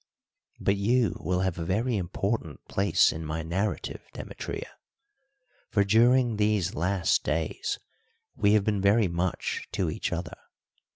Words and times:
But 0.59 0.77
you 0.77 1.15
will 1.19 1.41
have 1.41 1.59
a 1.59 1.63
very 1.63 1.95
important 1.95 2.67
place 2.67 3.11
in 3.11 3.23
my 3.23 3.43
narrative, 3.43 4.01
Demetria, 4.13 4.71
for 5.69 5.83
during 5.83 6.37
these 6.37 6.73
last 6.73 7.23
days 7.23 7.77
we 8.35 8.53
have 8.53 8.63
been 8.63 8.81
very 8.81 9.07
much 9.07 9.67
to 9.73 9.91
each 9.91 10.11
other. 10.11 10.37